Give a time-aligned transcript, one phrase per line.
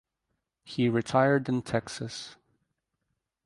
[0.63, 2.35] He retired in Texas.